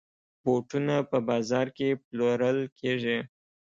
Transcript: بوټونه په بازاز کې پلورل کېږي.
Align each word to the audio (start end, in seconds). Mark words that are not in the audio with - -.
بوټونه 0.43 0.95
په 1.09 1.17
بازاز 1.27 1.67
کې 1.77 1.89
پلورل 2.07 2.59
کېږي. 2.79 3.17